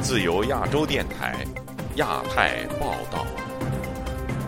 [0.00, 1.36] 自由亚洲电台
[1.96, 3.26] 亚太报道，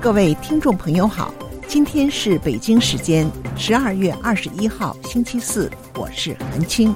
[0.00, 1.34] 各位听众朋友好，
[1.66, 6.94] 今天是北京时间十二月二十一号星期四，我是韩青。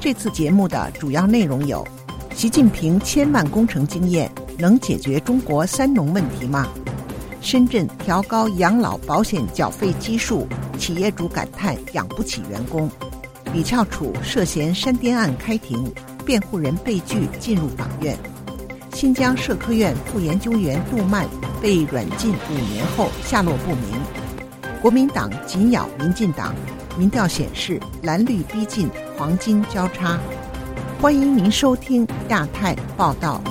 [0.00, 1.86] 这次节目的主要内容有：
[2.34, 4.28] 习近平千万工程经验
[4.58, 6.66] 能解决中国三农问题吗？
[7.50, 10.46] 深圳调高养老保险缴费基数，
[10.78, 12.90] 企业主感叹养不起员工。
[13.54, 15.90] 李翘楚涉嫌山巅案开庭。
[16.26, 18.14] 辩护人被拒进入法院。
[18.92, 21.26] 新疆社科院副研究员杜曼
[21.58, 23.98] 被软禁五年后下落不明。
[24.82, 26.54] 国民党紧咬民进党，
[26.98, 30.18] 民调显示蓝绿逼近黄金交叉。
[31.00, 33.42] 欢迎您收听亚太报道。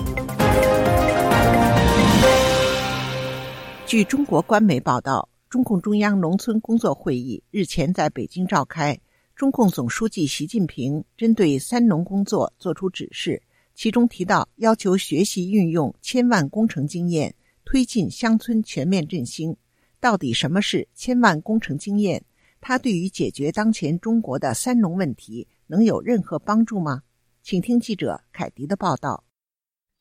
[3.87, 8.99] 据中国官媒报道，中共中央农村工作会议日前在北京召开。
[9.33, 13.41] 中共总书记习近平针对“三农”工作作出指示，
[13.75, 19.55] 其中提到要求学习运用千万工程经验，推进乡村全面振兴。
[20.01, 22.21] 到底什么是千万工程经验？
[22.59, 27.03] 它对于解决当前中国的“三农”问题能有任何帮助吗？
[27.41, 29.23] 请听记者凯迪的报道。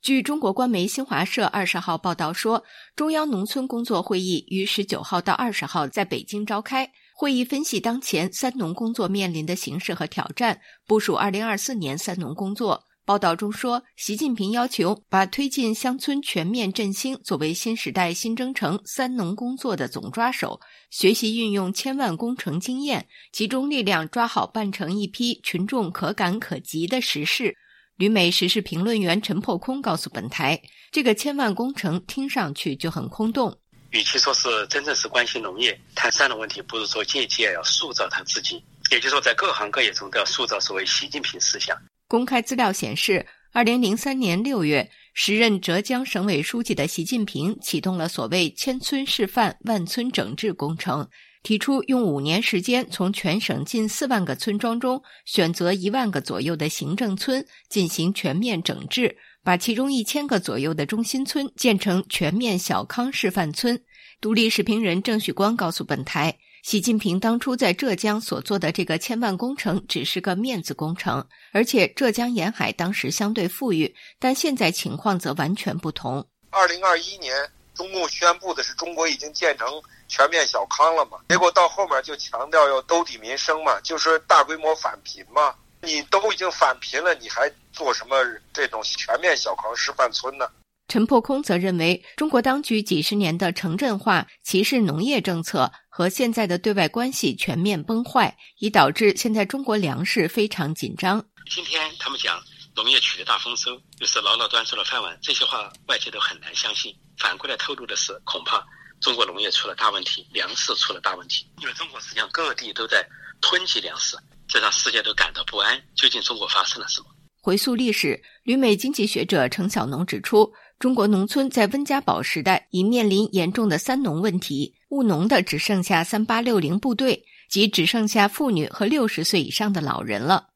[0.03, 2.63] 据中国官媒新华社二十号报道说，
[2.95, 6.89] 中央农村工作会议于十九号到二十号在北京召开。
[7.19, 12.85] 会议分析当前“三农”工作面临的形势和挑战，部署二零二四年“三农”工作。
[13.07, 27.57] 报道中说，习近平要求把推进乡村全面振兴作为新时代新征程“三农”工作的总抓手，学习运用千万工程经验，集中力量抓好办成一批群众可感可及的实事。
[27.97, 30.61] 旅美时事评论员陈破空告诉本台
[30.93, 33.59] ：“这个千万工程听上去就很空洞。”
[33.91, 38.63] 与其说是真正是关心农业、谈三的问题，不如说借机要塑造他自己。
[38.91, 41.75] 也就是说，在各行各业中都要塑造所谓习近平思想。
[42.07, 51.09] 公开资料显示，二零零三年六月，时任浙江省委书记的习近平启动了所谓“千村示范、万村整治”工程，
[51.47, 59.17] 提出用五年时间，从全省近四万个村庄中选择一万个左右的行政村进行全面整治。
[59.45, 63.81] 把其中一千个左右的中心村建成全面小康示范村。
[64.21, 76.27] 独立视频人郑旭光告诉本台，习近平当初在浙江所做的这个千万工程只是个面子工程，而且浙江沿海当时相对富裕，但现在情况则完全不同。
[76.51, 77.33] 二零二一年，
[77.73, 79.69] 中共宣布的是中国已经建成
[80.09, 81.19] 全面小康了嘛？
[81.29, 85.55] 结果到后面就强调要兜底民生嘛，就是大规模返贫嘛。
[85.83, 88.17] 你都已经返贫了，你还做什么
[88.53, 90.49] 这种全面小康示范村呢？
[90.89, 101.25] 陈破空则认为，中国当局几十年的城镇化、歧视农业政策和现在的对外关系全面崩坏，已导致现在中国粮食非常紧张。
[101.51, 102.41] 今天他们讲
[102.75, 106.97] 农业取得大丰收，就是牢牢端住了饭碗，这些话外界都很难相信。
[107.19, 108.65] 反过来透露的是，恐怕
[109.01, 111.47] 中国农业出了大问题，粮食出了大问题。
[111.61, 113.07] 因为中国实际上各地都在
[113.41, 114.17] 囤积粮食。
[114.49, 115.83] 这让世界都感到不安。
[115.97, 117.09] 究竟中国发生了什么？
[117.41, 130.49] 回溯历史，旅美经济学者程小农指出，中国农村在温家宝时代已面临严重的“三农”问题，务农的只剩下三八六零部队，即只剩下妇女和六十岁以上的老人了。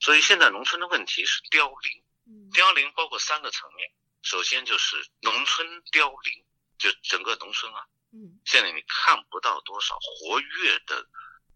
[0.00, 3.88] 所以现在农村的问题是凋零，凋零包括三个层面。
[4.22, 6.44] 首先就是农村凋零，
[6.78, 7.80] 就整个农村啊，
[8.12, 11.04] 嗯，现在你看不到多少活跃的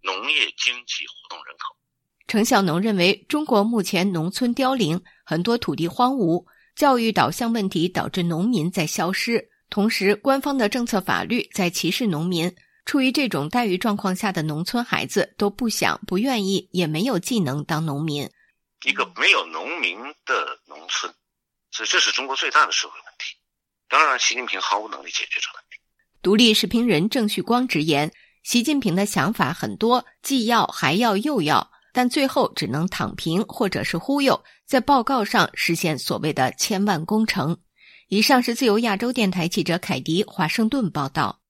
[0.02, 1.76] 农业经济活动人口。
[2.26, 9.50] 程小农认为，中国目前农村凋零，很多土地荒芜，教育导向问题导致农民在消失。
[9.68, 12.54] 同时，官方的政策法律在歧视农民。
[12.86, 18.28] 处于这种待遇状况下的农村孩子都不想、不愿意，也没有技能当农民。
[18.84, 21.12] 一个没有农民的农村，
[21.70, 23.36] 所以这是中国最大的社会问题。
[23.90, 25.80] 当然，习近平毫无能力解决这个问题。
[26.22, 28.12] 独立视频人郑旭光直言
[28.44, 37.58] ：“习近平的想法很多，既要还要又要。”但最后只能躺平或者是忽悠，在报告上实现所谓的千万工程。
[38.06, 41.40] 以上是自由亚洲电台记者凯迪华盛顿报道。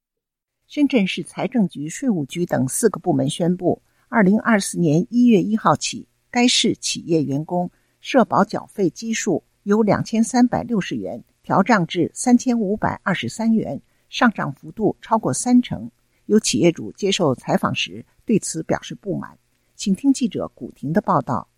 [0.67, 7.71] 深圳市财政局、税务局等四个部门宣布，二零二四年一月一号起，该市企业员工
[8.01, 15.91] 社保缴费基数由两千三百六十元调涨至三千五百二十三元，上涨幅度超过三成。
[16.27, 19.37] 有企业主接受采访时对此表示不满。
[19.75, 21.49] 请听记者古婷的报道。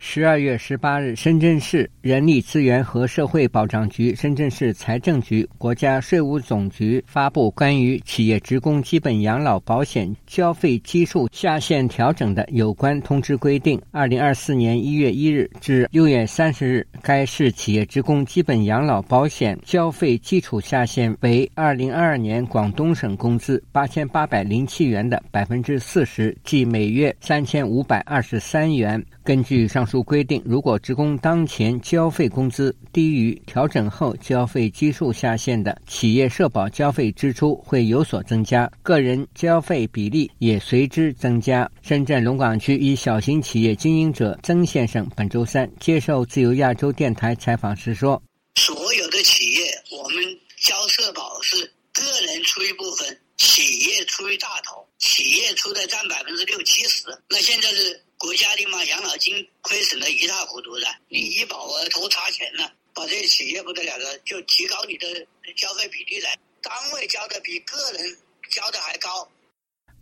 [0.00, 13.80] 十二月十八日，深圳市人力资源和社会保障局、深圳市财政局、国家税务总局发布关于企业职工基本养老保险交费基数下限调整的有关通知规定。
[13.90, 29.04] 二零二四年一月一日至六月三十日，该市企业职工基本养老保险交费基础下限为二零二二年广东省工资八千八百零七元的百分之四十，即每月三千五百二十三元。
[29.24, 41.68] 根据上述规定，如果职工当前交费工资低于调整后交费基数下限的，企业社保交费支出会有所增加，个人交费比例也随之增加。
[41.80, 48.22] 深圳龙岗区一小型企业经营者曾先生本周三接受自由亚洲电台采访时说
[48.54, 50.22] ：“所有的企业，我们
[50.60, 51.56] 交社保是
[51.92, 57.06] 个人出一部分，企业出一大头，企业出的占百分之六七十。
[57.30, 59.32] 那现在是。”国家的嘛养老金
[59.62, 65.06] 亏损的一塌糊涂的，你医保额头差钱了，把这些企业不得了的，就提高你的
[65.54, 68.16] 消费比例来，单位交的比个人
[68.50, 69.26] 交的还高。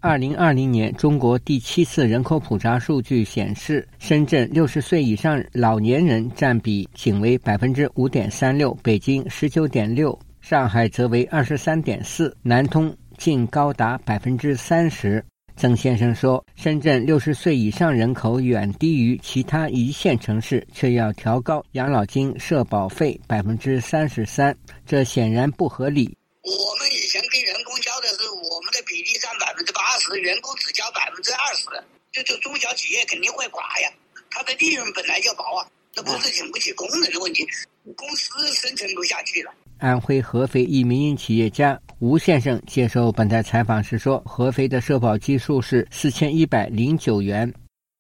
[0.01, 15.23] 二零二零年中国第七次人口普查数据显示，深圳六十岁以上老年人占比仅为百分之五点三六，北京十九点六，上海则为二十三点四，南通竟高达百分之三十。
[15.59, 24.55] 曾先生说：“深圳六十岁以上人口远低于其他一线城市，却要调高养老金社保费百分之三十三，
[24.87, 26.15] 这显然不合理。
[26.43, 31.65] 我们以前跟员工交的是我们的比例占百分之八十，员工只交百分之二十，
[32.13, 33.91] 这这中小企业肯定会垮呀。
[34.29, 37.49] 它的利润本来就薄啊，这不是请不起工人的问题，
[37.95, 47.45] 公司生存不下去了。”安徽合肥一民营企业家吴先生接受本台采访时说：“合肥的社保基数是四千一百零九元，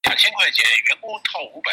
[0.02, 1.70] 两千块钱，员工掏五百，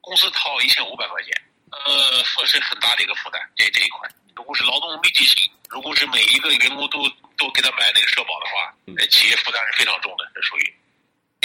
[0.00, 1.30] 公司掏一千五百块钱，
[1.68, 3.38] 呃，是很大的一个负担。
[3.54, 7.04] 这这一块，如果是劳动密集型，如果是每一个员工都
[7.36, 8.72] 都给他买那个社保的话，
[9.10, 10.24] 企业负担是非常重的。
[10.34, 10.64] 这属于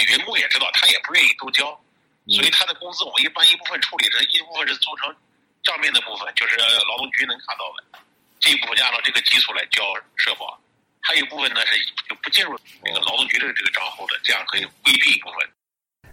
[0.08, 1.68] 员工也知道，他也不愿意多交，
[2.26, 5.14] 所以他的工资我一般一部分处理着，一部分是做成。”
[5.68, 8.00] 上面的部分就是劳动局能看到的，
[8.40, 9.84] 这一部分按照这个基数来交
[10.16, 10.58] 社保，
[11.00, 11.76] 还有一部分呢是
[12.08, 15.46] 就不进入那个劳动局的这个账户的，这样可以规避一部分。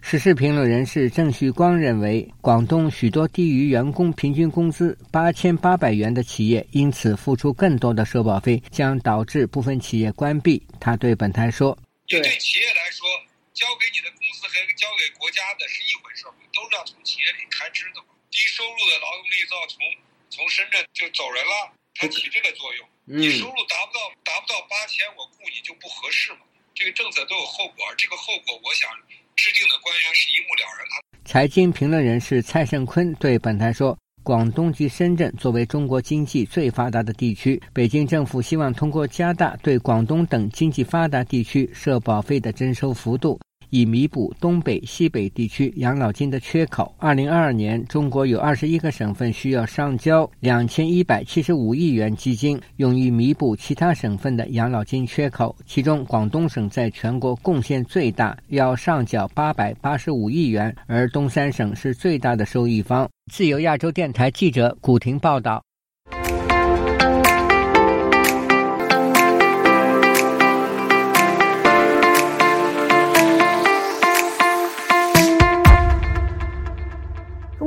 [0.01, 10.61] 时事评论人士郑旭光认为，广东许多低于员工平均工资八千八百元的企业，因此付出更多的社保费，将导致部分企业关闭。
[10.81, 11.75] 他对本台说
[12.07, 13.07] ：“对企业来说，
[13.53, 18.01] 交给你的工资和交给国家的是一回事都是要从企业里开支的。”
[18.35, 19.79] 低收入的劳动力要从
[20.27, 22.85] 从深圳就走人了，它起这个作用。
[23.05, 26.39] 你收入达不到达不到八千，我雇你就不合适嘛。
[26.73, 28.91] 这个政策都有后果，这个后果我想
[29.37, 30.85] 制定的官员是一目了然。
[31.23, 43.39] 财经评论人士蔡胜坤对本台说：“广东及深圳作为中国经济最发达的地区，北京政府希望通过加大对广东等经济发达地区社保费的征收幅度。”
[43.69, 46.93] 以弥补东北、西北地区养老金的缺口。
[46.97, 55.55] 二零二二年，中国有二十一个省份需要上交两千一百七十五亿元基金，用于弥补其他省份的养老金缺口。
[55.65, 63.09] 其中，广东省在全国贡献最大，要上缴八百八十五亿元，而东三省是最大的受益方。
[63.31, 65.63] 自由亚洲电台记者古婷报道。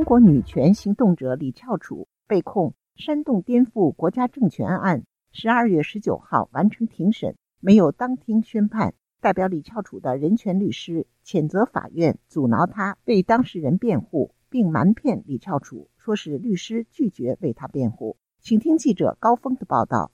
[0.09, 8.95] 国女权行动者李翘楚被控煽动颠覆国家政权案，十二月十九号完成庭审，没有当庭宣判。
[9.21, 18.17] 代表李翘楚的人权律师谴责法院阻挠他为当事人辩护，并瞒骗李翘楚，说是律师拒绝为他辩护。
[18.41, 20.11] 请听记者高峰的报道。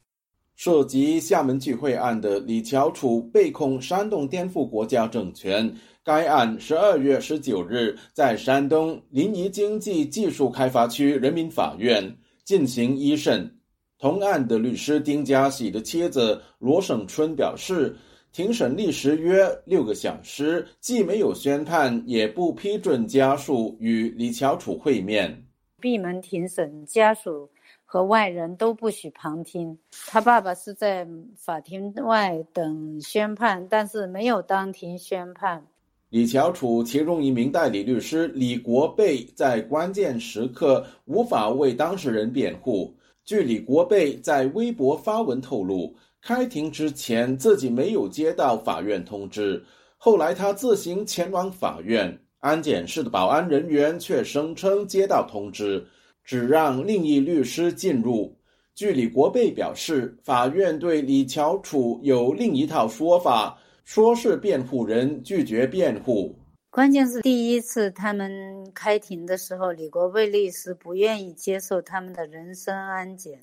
[0.58, 5.74] 涉及厦门聚会案的李翘楚被控煽动颠覆国家政权。
[6.06, 13.52] 该案十二月十九日在山东临沂经济技术开发区人民法院进行一审。
[13.98, 17.98] 同案的律师丁家喜的妻子罗省春表示，
[18.32, 25.44] 庭审历时约六个小时，既没有宣判，也不批准家属与李翘楚会面。
[25.82, 27.50] 闭门庭审，家属
[27.84, 29.76] 和外人都不许旁听。
[30.06, 35.66] 他爸爸是在法庭外等宣判，但是没有当庭宣判。
[36.10, 42.96] 李翘楚其中一名代理律师李国贝在关键时刻无法为当事人辩护。
[43.26, 49.62] 据李国贝在微博发文透露，开庭之前自己没有接到法院通知，
[49.98, 52.18] 后来他自行前往法院。
[52.40, 55.84] 安检室的保安人员却声称接到通知，
[56.24, 58.38] 只让另一律师进入。
[58.76, 66.36] 据李国贝表示，法院对李乔楚有另一套说法，说是辩护人拒绝辩护。
[66.70, 73.40] 关键是第一次他们开庭的时候，李国贝律师不愿意接受他们的人身安检，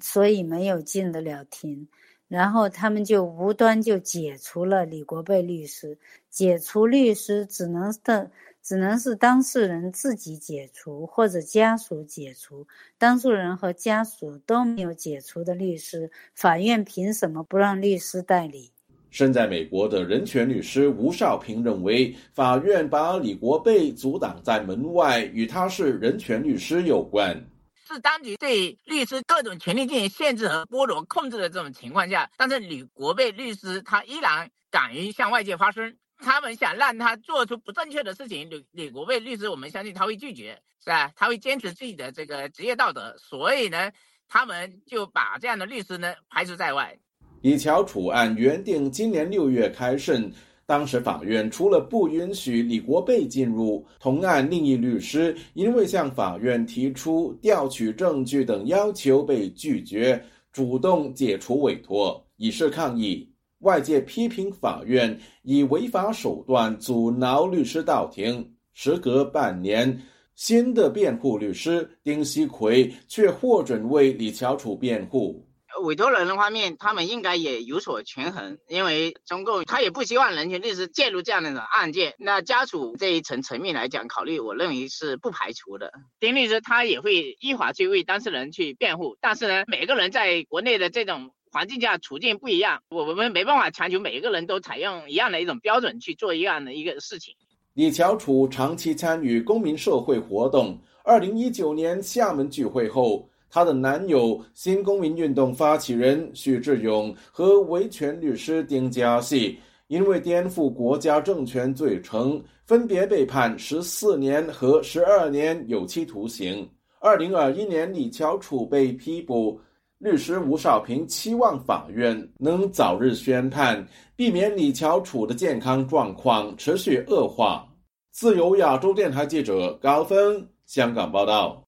[0.00, 1.88] 所以没有进得了庭。
[2.28, 8.30] 然后他们就无端就解除了李国贝律师，解除律师只能的。
[8.62, 12.66] 只能是当事人自己解除，或者家属解除。
[12.98, 18.70] 当事人和家属都没有解除的律师，法院凭什么不让律师代理？
[19.10, 27.44] 身在美国的人权律师吴少平认为，法院把李国被阻挡在门外，与他是人权律师有关。
[27.88, 35.96] 是当局对律师各种权利进行限制和剥夺、控制的这种情况下，但是李国被律师他依然敢于向外界发声。
[36.22, 41.10] 他们想让他做出不正确的事情，李李国被律师，我们相信他会拒绝，是吧？
[41.16, 43.90] 他会坚持自己的这个职业道德，所以呢，
[44.28, 46.98] 他们就把这样的律师呢排除在外。
[47.42, 50.30] 李乔楚案原定今年六月开审，
[50.66, 63.26] 当时法院除了不允许李国贝进入，同案另一律师因为向法院提出调取证据等要求被拒绝，主动解除委托，以示抗议。
[63.60, 68.46] 外界批评法院以违法手段阻挠律师到庭。
[68.74, 69.98] 时隔半年，
[70.34, 75.42] 新的辩护律师丁锡奎却获准为李乔楚辩护。
[75.82, 82.14] 委托人的方面，他们应该也有所权衡，因为中共他也不希望人权律师介入这样的案件。
[82.18, 85.92] 那家属这一层层面来讲，考虑我认为是不排除的。
[86.18, 91.30] 丁律师他也会依法去为当事人去辩护，但是呢，每个人在国内的这种。
[91.52, 97.34] 环境下处境不一样，我们没办法强求每一个人都采用一样的一种标准去做一样的一个事情。
[97.74, 100.78] 李乔楚长期参与公民社会活动。
[101.02, 116.66] 二零一九年厦门聚会后，她的男友新公民运动发起人许志勇和维权律师丁家系，因为颠覆国家政权罪成，分别被判十四年和十二年有期徒刑。
[117.00, 119.60] 二零二一年，李乔楚被批捕。
[119.98, 127.68] 律师吴少平期望法院能早日宣判，避免李乔楚的健康状况持续恶化。
[128.10, 131.62] 自由亚洲电台记者高峰香港报道：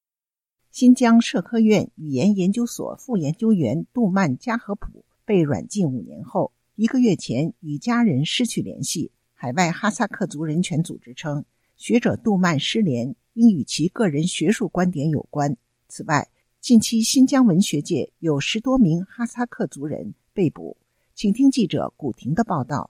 [0.73, 9.11] 新疆社科院语言研究所副研究员杜曼加和普被软禁五年后，一个月前与家人失去联系。
[9.35, 11.45] 海外哈萨克族人权组织称，
[11.77, 15.55] 学者杜曼失联应与其个人学术观点有关。
[15.87, 16.27] 此外，
[16.59, 20.75] 近期，新疆文学界有十多名哈萨克族人被捕。
[21.13, 22.89] 请听记者古婷的报道。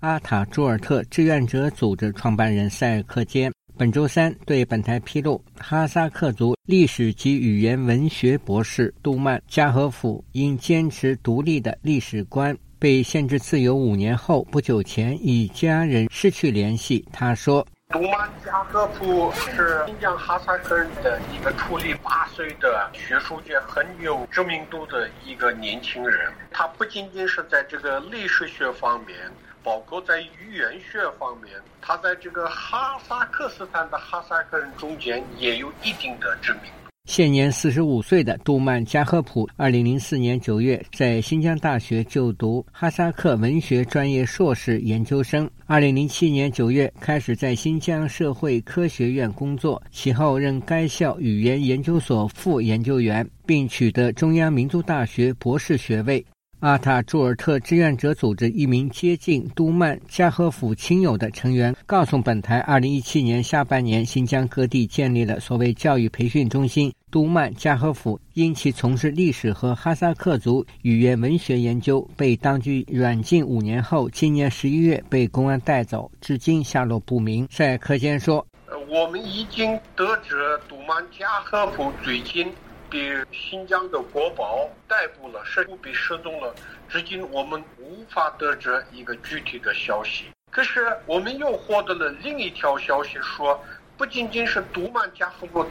[0.00, 17.02] 阿塔朱尔特志愿者组织创办人塞尔克坚本周三对本台披露，哈萨克族历史及语言文学博士杜曼加和甫因坚持独立的历史观被限制自由五年后，不久前与家人失去联系。
[17.10, 17.66] 他说。
[17.92, 26.32] 杜曼加赫普是新疆哈萨克人的一个处理八岁的学术界很有知名度的一个年轻人。
[26.52, 29.18] 他不仅仅是在这个历史学方面，
[29.64, 36.89] 包括在语言学方面，他在这个哈萨克斯坦的哈萨克人中间也有一定的知名度。
[37.10, 45.50] 现年四十五岁的杜曼加赫普，二零零四年九月在新疆大学就读哈萨克文学专业硕士研究生。
[45.66, 56.24] 二零零七年九月开始在新疆社会科学院工作，其后任该校语言研究所副研究员，并取得中央民族大学博士学位。
[56.60, 66.92] 阿塔朱尔特志愿者组织一名接近都曼加和甫亲友的成员告诉本台，二零一七年下半年，新疆各地建立了所谓教育培训中心。
[67.10, 77.48] 都曼加和甫因其从事历史和哈萨克族语言文学研究，被当局软禁五年后，今年十一月被公安带走，至今下落不明。
[77.50, 78.46] 塞克坚说
[78.88, 80.36] ：“我们已经得知
[80.68, 82.46] 都曼加和甫最近。”
[82.90, 86.54] 被新疆的国宝逮捕了，甚至被失踪了。
[86.88, 90.24] 至今我们无法得知一个具体的消息。
[90.50, 93.62] 可是我们又获得了另一条消息，说
[93.96, 95.64] 不仅仅是杜曼加夫布，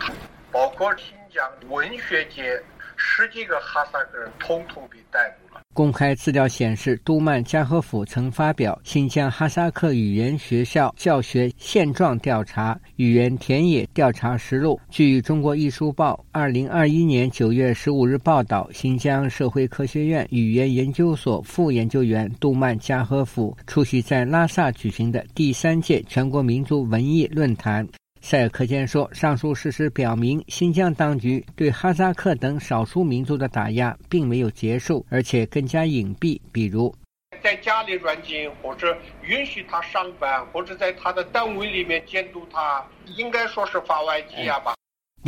[0.51, 2.63] 包括新疆文学界
[3.01, 5.61] 十几个哈萨克人统统被逮捕了。
[5.73, 14.77] 公开资料显示，杜曼加赫甫曾发表《新疆哈萨克语言学校教学现状调查语言田野调查实录》。
[14.89, 27.87] 据《中国艺术报》二零二一年九月十五日报道，新疆社会科学院语言研究所副研究员杜曼加赫甫出席在拉萨举行的第三届全国民族文艺论坛。
[28.21, 36.39] 塞尔克坚说：“上述事实表明，新疆当局对哈萨克等少数民族的打压并没有结束，而且更加隐蔽。
[36.51, 36.93] 比如，
[37.41, 42.85] 在家里软禁，或者允许他上班，或者在他的单位里面监督他，
[43.15, 44.75] 应该说是法外羁押吧。”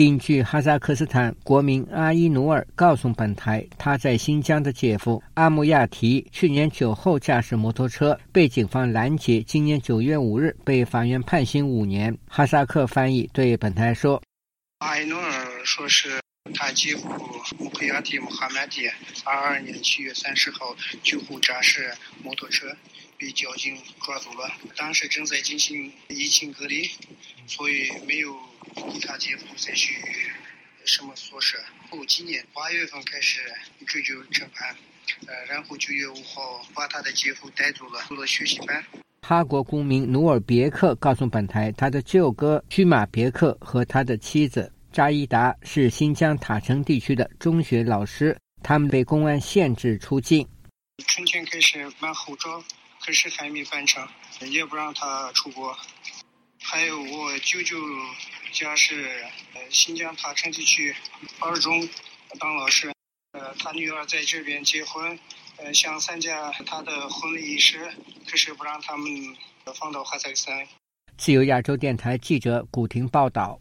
[0.01, 12.17] 邻居哈萨克斯坦国民阿伊努尔告诉本台，他在新疆的姐夫阿木亚提去年酒后驾驶摩托车被警方拦截，今年九月五日被法院判刑五年。
[12.27, 14.19] 哈萨克翻译对本台说
[14.81, 16.19] ：“阿伊努尔说是
[16.55, 17.07] 他姐夫
[17.59, 18.89] 穆克亚提穆哈迈迪
[19.23, 21.93] 二二年七月三十号酒后驾驶
[22.23, 22.65] 摩托车
[23.21, 26.89] 被交警抓走了，当时正在进行疫情隔离，
[27.45, 28.35] 所以没有。”
[29.01, 29.95] 他姐夫再去
[30.85, 31.57] 什么措施？
[31.89, 33.41] 后今年八月份开始
[33.85, 34.73] 追究审判，
[35.27, 38.83] 呃，然后九月五号把他的姐夫带走了，做了学习班。
[39.23, 50.47] 哈国公民努尔别克告诉本台，他的舅哥居马别克和他的妻子扎伊达是新疆塔城地区的中学老师，他们被公安限制出境。
[51.07, 52.63] 春天开始办护照，
[53.03, 54.07] 可是还没办成，
[54.49, 55.75] 也不让他出国。
[56.59, 57.77] 还有我舅舅。
[58.53, 59.05] 家是
[59.53, 60.93] 呃新疆塔城地区
[61.39, 61.87] 二中
[62.37, 62.91] 当老师，
[63.31, 65.17] 呃他女儿在这边结婚，
[65.55, 67.89] 呃想参加他的婚礼仪式，
[68.27, 69.07] 可是不让他们
[69.73, 70.67] 放到哈萨克斯坦。
[71.17, 73.57] 自由亚洲电台记者古婷报道。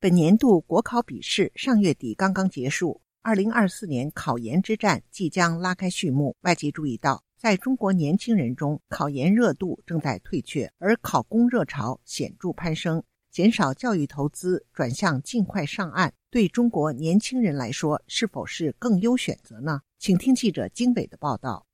[0.00, 6.34] 本年度国考笔试上月底刚刚结束，二零二四年考研之战即将拉开序幕。
[6.40, 13.04] 外界注意到，在中国年轻人中，考研热度正在退却，而考公热潮显著攀升。
[13.30, 19.82] 减少教育投资，转向尽快上岸，对中国年轻人来说是否是更优选择呢？
[19.98, 21.66] 请听记者经纬的报道。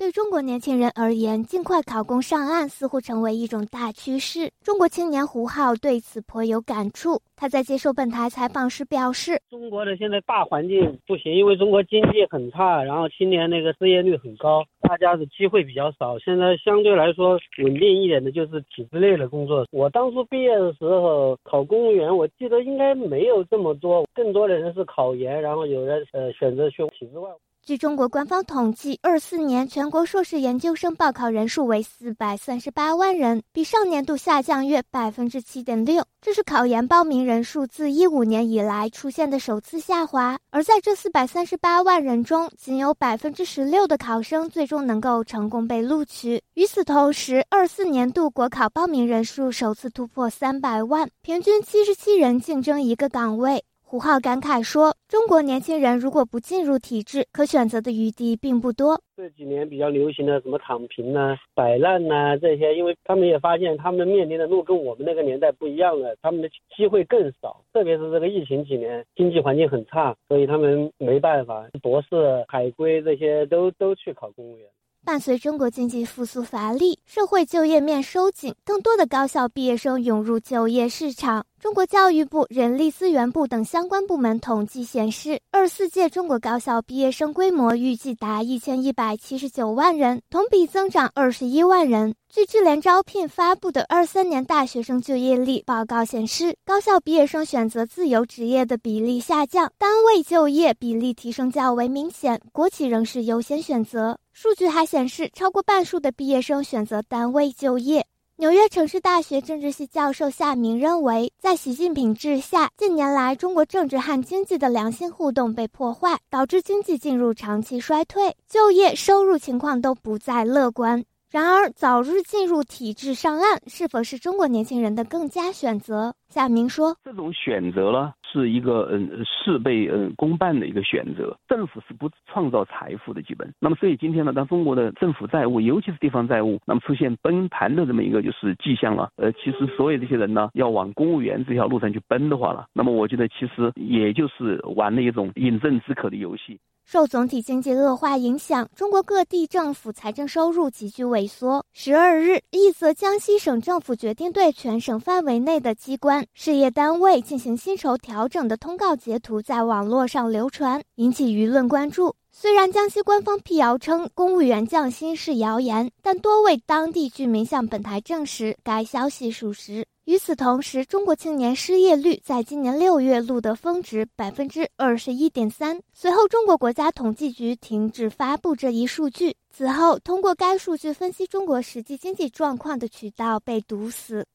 [0.00, 4.50] 对中国年轻人而言，尽快考公上岸似乎成为一种大趋势。
[4.64, 7.20] 中国青年胡浩对此颇有感触。
[7.36, 16.18] 他在接受本台采访时表示：“中国的现在大环境不行，因为中国经济很差，然后青年那个失业率很高，大家的机会比较少。
[16.18, 19.66] 现在相对来说稳定一点的就是体制内的工作。
[19.70, 27.28] 我当初毕业的时候考公务员，我记得应该没有这么多，更多的人是考研，然后有人呃选择去体制外。”
[27.70, 36.04] 据中国官方统计，二四年全国硕士研究生报考人数为四百三十八万人，比上年度下降约百分之七点六。
[36.20, 40.36] 这是考研报名人数自一五年以来出现的首次下滑。
[40.50, 46.42] 而在这四百三十八万人中，仅有百分之十六的考生最终能够成功被录取。
[46.54, 53.62] 与此同时，二四年度国考报名人数首次突破三百万，平均七十七人竞争一个岗位。
[53.90, 59.00] 胡浩感慨说：“中国年轻人如果不进入体制，可选择的余地并不多。
[59.16, 67.64] 这几年比较流行的什么躺平呐、摆烂呐这些，因为他们也发现他们面临的路跟我们那个年代不一样了，他们的机会更少。
[67.72, 74.68] 特别是这个疫情几年，经济环境很差，所以他们没办法，博士、海归这些都都去考公务员。”
[75.04, 81.44] 伴随中国经济复苏乏力，社会就业面收紧，更多的高校毕业生涌入就业市场。
[81.58, 92.14] 中国教育部、人力资源部等相关部门统计显示，二四届中国高校毕业生规模预计达一千一百七十九万人，同比增长二十一万人。
[92.30, 104.18] 据智联招聘发布的二三年大学生就业率报告显示，高校毕业生选择自由职业的比例下降，单位就业比例提升较为明显，国企仍是优先选择。
[104.42, 108.06] 数据还显示，超过半数的毕业生选择单位就业。
[108.36, 121.04] 纽约城市大学政治系教授夏明认为，在习近平治下，近年来中国政治和经济的良性互动被破坏，导致经济进入长期衰退，就业、收入情况都不再乐观。
[121.30, 126.12] 然而，早日进入体制上岸，是否是中国年轻人的更佳选择？
[126.28, 131.38] 夏明说：“这种选择呢，是一个嗯事倍嗯功半的一个选择。
[131.46, 133.48] 政府是不创造财富的，基本。
[133.60, 139.10] 那么，所以今天呢，当中国的政府债务，尤其是地方债务，那么出现崩盘的这么一个就是迹象了。
[139.14, 146.58] 呃，其实所有这些人呢，要往公务员这条路上去奔的话了，那么我觉得其实也就是玩了一种饮鸩止渴的游戏。”
[146.92, 151.64] 受总体经济恶化影响，中国各地政府财政收入急剧萎缩。
[151.72, 162.12] 十二日，一则江西省政府决定对全省范围内的机关、事业单位进行薪酬调整的通告截图在网络上流传，引起舆论关注。
[162.32, 169.86] 虽然江西官方辟谣称公务员降薪是谣言，但多位当地居民向本台证实该消息属实。
[170.10, 175.80] 与此同时，中国青年失业率在今年六月录得峰值百分之二十一点三。
[175.92, 179.36] 随后，中国国家统计局停止发布这一数据。
[179.50, 184.26] 此后，通过该数据分析中国实际经济状况的渠道被堵死。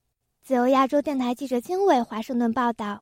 [0.46, 3.02] 自由亚洲电台记者经纬华盛顿报道。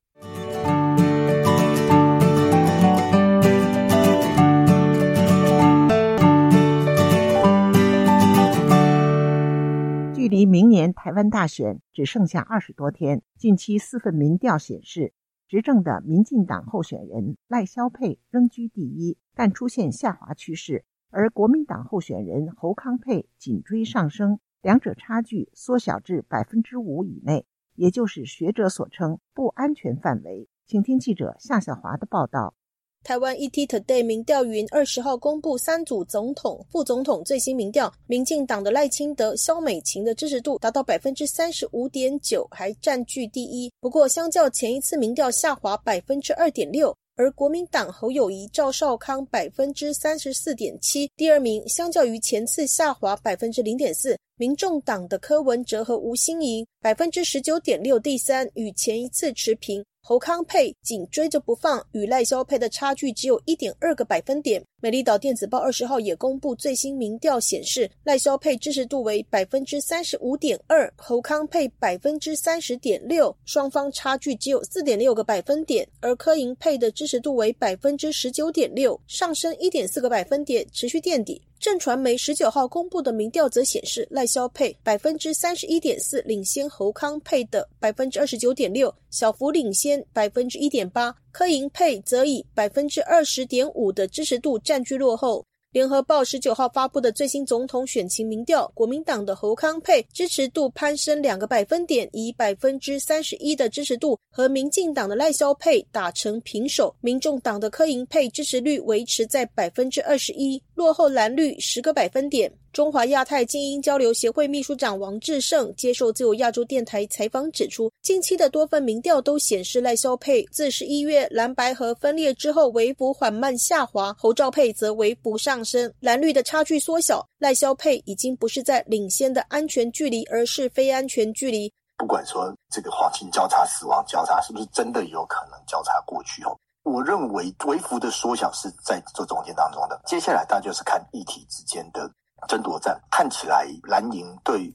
[10.24, 15.12] 距离明年台湾大选只剩下二十多天，近期四份民调显示，
[15.50, 30.48] 执政的民进党候选人赖萧佩仍居第一，但出现下滑趋势；而国民党候选人侯康佩紧追上升，两者差距缩小至百分之五以内，也就是学者所称不安全范围。
[30.66, 32.56] 请听记者夏小华的报道。
[33.04, 43.70] 台湾 ET Today 民调云二十号公布三组总统、副总统最新民调，民进党的赖清德、萧美琴的支持度达到百分之三十五点九，还占据第一。
[43.82, 54.18] 不过，相较前一次民调下滑百分之二点六，而国民党侯友谊、赵少康百分之三十四点七，第二名相较于前次下滑百分之零点四。
[54.38, 59.84] 民众党的柯文哲和吴欣盈百分之十九点六，第三，与前一次持平。
[60.06, 64.62] 侯康佩紧追着不放，与赖萧佩的差距只有一点二个百分点。
[64.84, 75.88] 美丽岛电子报二十号也公布最新民调显示，赖萧佩支持度为百分之三十五点二，侯康佩百分之三十点六，双方差距只有四点六个百分点。
[76.02, 81.42] 而柯银佩的支持度为百分之十九点六，上升一点四个百分点，持续垫底。
[81.62, 91.16] 正传媒十九号公布的民调则显示，赖萧佩百分之三十一点四，领先侯康佩的百分之二十九点六，小幅领先百分之一点八。
[91.34, 95.44] 柯银配则以百分之二十点五的支持度占据落后。
[95.72, 106.96] 联合报十九号发布的最新总统选情民调，国民党的侯康佩支持度攀升两个百分点，以百分之三十一的支持度和民进党的赖萧佩打成平手。
[107.02, 112.52] 民众党的柯银配支持率维持在百分之二十一，落后蓝绿十个百分点。
[112.74, 131.72] 中华亚太精英交流协会秘书长王志胜接受自由亚洲电台采访指出，近期的多份民调都显示赖萧佩自十一月蓝白河分裂之后微幅缓慢下滑，侯兆佩则微幅上升，蓝绿的差距缩小，赖萧佩已经不是在领先的安全距离，而是非安全距离。
[131.96, 140.00] 不管说这个黄金交叉、死亡交叉是不是真的有可能交叉过去哦，我认为微幅的缩小是在这中间当中的。
[140.06, 142.10] 接下来大家就是看议题之间的。
[142.46, 144.74] 争夺战看起来，蓝营对于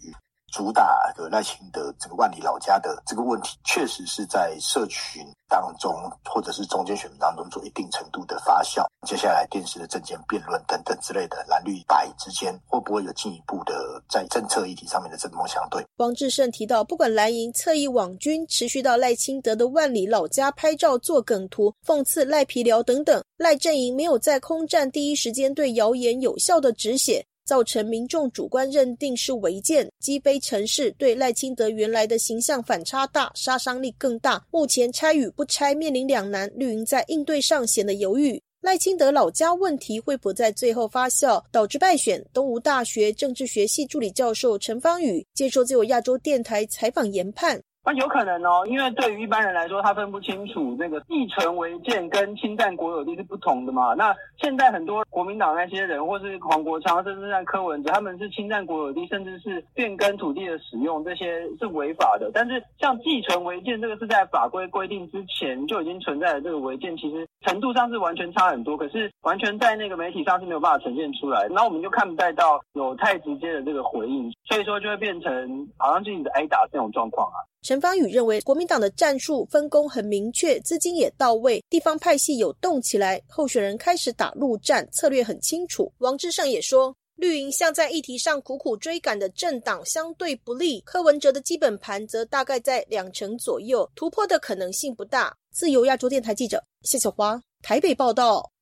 [0.50, 8.84] 主打的赖清德这个万里老家的这个问题，确实是在社群当中或者是中间选民当中做一定程度的发酵。
[9.06, 15.84] 接下来电视的政见辩论等等之类的，蓝绿白之间会不会有进一步的在政策议题上面的针锋相对？
[15.98, 27.24] 王志胜提到，不管蓝营侧翼网军持续到赖清德的万里老家拍照做梗图，讽刺赖皮聊等等，赖阵营没有在空战第一时间对谣言有效的止血。
[27.48, 34.44] 造成民众主观认定是违建，击飞城市，对赖清德原来的形象反差大，杀伤力更大。
[34.50, 38.38] 目前拆与不拆面临两难，绿营在应对上显得犹豫。
[38.60, 42.22] 赖清德老家问题会不在最后发酵，导致败选？
[42.34, 47.58] 东吴大学政治学系助理教授陈芳宇接受自由亚洲电台采访研判。
[47.88, 53.94] 那有可能哦，因为对于一般人来说，他分不清楚那个继承违建跟侵占国有地是不同的嘛。
[53.94, 62.30] 那现在很多国民党那些人，或是黄国昌，甚至像柯文哲，他们是侵占国有地，甚至是变更土地的使用，这些是违法的。
[62.34, 68.76] 但是像继承违建，这个是在法规规定之前就已经存在的这个违建，其实程度上是完全差很多。
[68.76, 77.40] 可是完全在那个媒体上是没有办法呈现出来，那我们就看不太到有太直接的这个回应，所以说就会变成好像就是挨打这种状况啊。
[77.60, 85.92] 陈方宇认为，国民党的战术分工很明确，资金也到位，地方派系有动起来，候选人开始打陆战，策略很清楚。
[85.98, 95.36] 王志胜也说，绿营像在议题上苦苦追赶的政党相对不利，柯文哲的基本盘则大概在两成左右，突破的可能性不大。
[95.50, 98.52] 自由亚洲电台记者谢小华台北报道。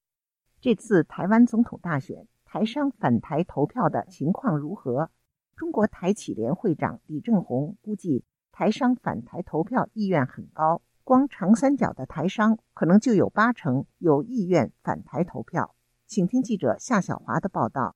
[0.63, 5.11] 这次台湾总统大选，台商反台投票的情况如何？
[5.55, 8.25] 中国台企联会长李正宏估计。
[8.59, 15.75] 台商反台投票意愿很高，光长三角的台商可能就有八成有意愿反台投票。
[16.07, 17.95] 请听记者夏小华的报道。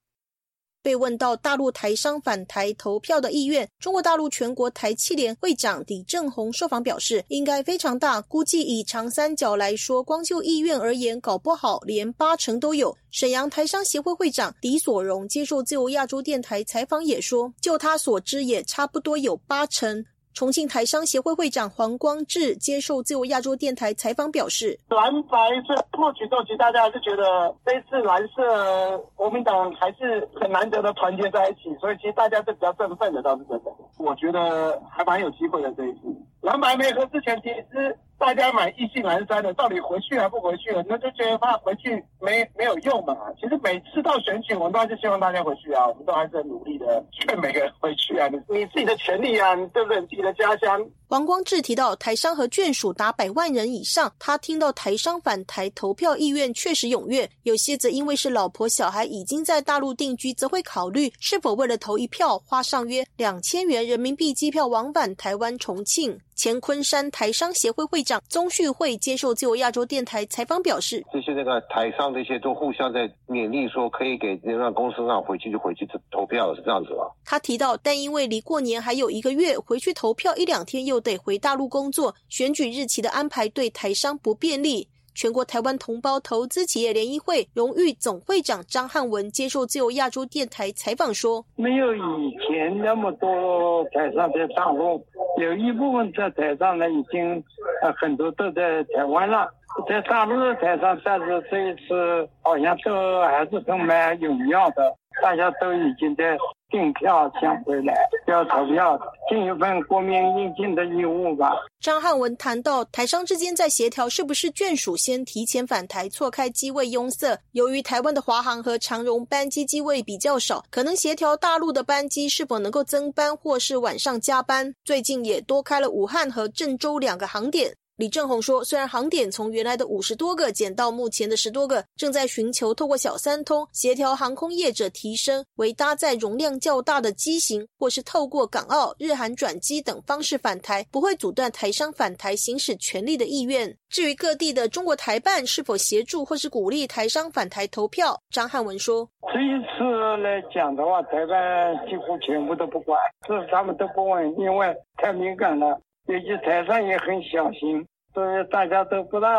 [0.83, 12.95] 被问到大陆台商返台投票的意愿，中国大陆全国台汽联会长李正宏受访表示，应该非常大，估计以长三角来说，光就意愿而言，搞不好连八成都有。
[13.11, 20.05] 沈阳台商协会会长李所荣接受自由亚洲电台采访也说，就他所知，也差不多有八成。
[20.33, 33.71] 重庆台商协会会长黄光志接受自由亚洲电台采访表示：“蓝白这破举动，其实大家还是觉得这次蓝色国民党还是很难得的团结在一起，所以其实大家是比较振奋的，倒是真的。
[33.99, 36.01] 我觉得还蛮有机会的这一次。
[36.41, 40.85] 蓝白没和之前，其实。”大家买意兴阑珊的，到底回去还不回去了？
[40.87, 43.17] 那就觉得怕回去没没有用嘛。
[43.41, 48.29] 其实每次到选举，我们都还是希望大家回去啊，我们都还是很努力的劝每个人回去啊。
[48.29, 49.99] 你你自己的权利啊，你对不对？
[50.03, 50.87] 你自己的家乡。
[51.09, 66.17] 王光志提到，台商和眷属达百万人以上，他听到台商返台投票意愿确实踊跃，有些则因为是老婆小孩已经在大陆定居，则会考虑是否为了投一票花上约两千元人民币机票往返台湾重庆。
[66.37, 84.89] 前昆山台商协会会长宗旭会接受自由亚洲电台采访表示：“这些那个台商这些都互相在勉励，说可以给让公司让回去就回去投票，是这样子吧？”他提到，但因为离过年还有一个月，回去投票一两天又得回大陆工作，选举日期的安排对台商不便利。
[85.15, 95.05] 全国台湾同胞投资企业联谊会荣誉总会长张汉文接受自由亚洲电台采访说：“没有以前那么多台上的大陆，
[95.39, 97.43] 有一部分在台上呢，已经
[97.83, 99.49] 呃很多都在台湾了，
[99.89, 106.39] 在大陆的台上，但是这一次好像都还是都蛮踊跃的，大家都已经在。”
[106.71, 107.95] 订票先回来
[108.27, 111.53] 要投票，尽一份国民应尽的义务吧。
[111.81, 117.39] 张汉文谈到，台商之间在协调是不是眷属先提前返台，错开机位拥塞。
[117.53, 124.75] 由于台湾的华航和长荣班机机位比较少，可能协调大陆的班机是否能够增班或是晚上加班。
[124.85, 127.75] 最近也多开了武汉和郑州两个航点。
[128.01, 143.77] 李正宏说：“虽然航点从原来的五十多个减到目前的十多个，正在寻求透过小三通协调航空业者提升为搭载容量较大的机型，或是透过港澳、日韩转机等方式返台，不会阻断台商返台行使权利的意愿。
[143.91, 159.31] 至于各地的中国台办是否协助或是鼓励台商返台投票，张汉文说：这一次来讲的话，台办几乎全部都不管，是他们都不问，因为太敏感了，有些台上也很小心。”所以大家都不大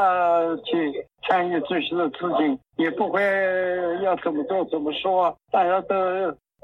[0.63, 3.21] 去参与这些的事情，也不会
[4.01, 5.95] 要怎么做怎么说，大家都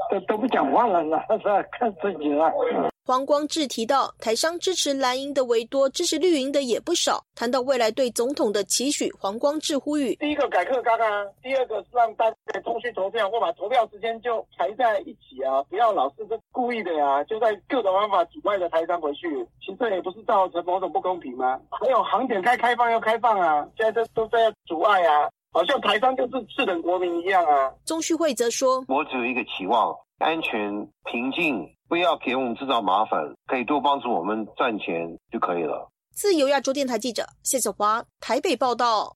[0.09, 2.51] 都都不讲话了，是看自己了。
[3.05, 7.23] 黄光志提到，台商支持蓝营的为多，支持绿营的也不少。
[7.35, 19.25] 谈到未来对总统的期许，黄光志呼吁：第一个改课纲啊，第二个是让大家通讯投票，或把投票时间就排在一起啊，不要老是是故意的呀，就在各种方法阻碍着台商回去。
[19.61, 21.57] 其实这也不是造成某种不公平吗？
[21.69, 27.73] 还有航点该开放要开放啊，现在这都在阻碍啊，好像台商就是次等国民一样啊。
[27.83, 30.69] 钟旭慧则说：我只有一个期望，安全
[31.05, 31.67] 平静。
[31.87, 35.91] 不要给我们制造麻烦，可以多帮助我们赚钱就可以了。
[36.11, 39.15] 自由亚洲电台记者谢小华台北报道。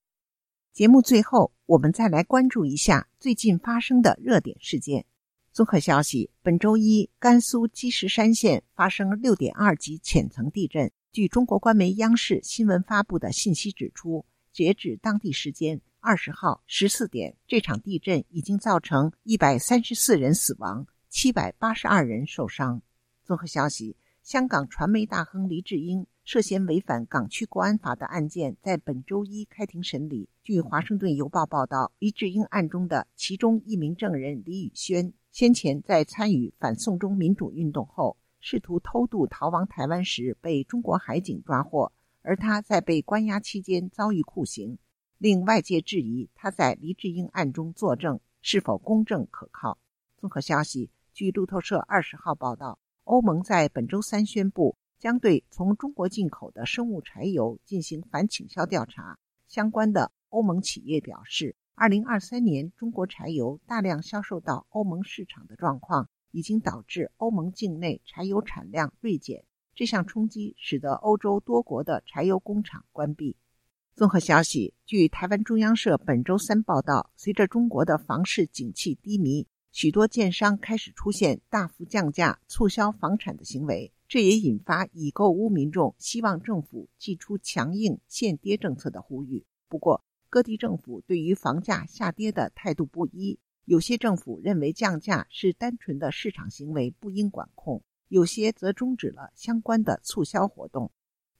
[0.72, 5.04] 节目最后，我们再来关注一下最近发生的热点事件。
[5.52, 10.90] 综合消息：本周一，甘肃积石山县发生六点二级浅层地震。
[11.12, 20.84] 据中国官媒央视新闻发布的信息指出，截止当地时间二十号十四点，这场地震已经造成一百三十四人死亡。
[21.08, 22.82] 七百八十二人受伤。
[23.22, 30.28] 综合消息，香港传媒大亨黎智英涉嫌违反港区国安法的案件在本周一开庭审理。
[30.42, 44.76] 据《华盛顿邮报》报道，黎智英案中的其中一名证人李宇轩，先前在参与反送中民主运动后，试图偷渡逃亡台湾时被中国海警抓获，而他在被关押期间遭遇酷刑，
[45.22, 49.78] 令外界质疑他在黎智英案中作证是否公正可靠。
[50.16, 50.90] 综合消息。
[51.12, 59.16] 据路透社二十号报道，欧盟在本周三宣布将对从中国进口的生物柴油进行反倾销调查。
[59.46, 69.44] 相关的欧盟企业表示，二零二三年中国柴油大量销售到欧盟市场的状况，已经导致欧盟境内柴油产量锐减。
[69.76, 73.36] 这项冲击使得欧洲多国的柴油工厂关闭。
[73.94, 79.46] 综合消息，据台湾中央社本周三报道，随着中国的房市景气低迷。
[79.70, 89.44] 许多建商开始出现大幅降价、促销房产的行为，这也引发已购屋民众希望政府祭出强硬限跌政策的呼吁。
[89.68, 100.90] 不过，各地政府对于房价下跌的态度不一，有些政府认为降价是单纯的市场行为，不应管控；有些则终止了相关的促销活动。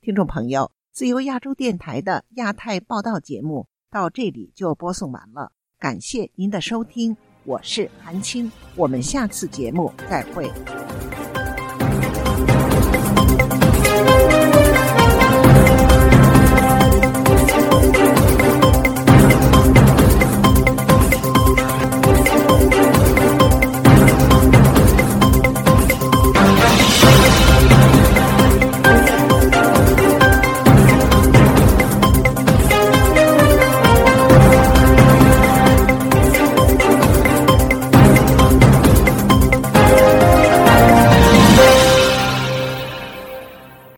[0.02, 10.52] 听众朋友，自由亚洲电台的亚太报道节目到这里就播送完了，感谢您的收听，我是韩青，我们下次节目再会。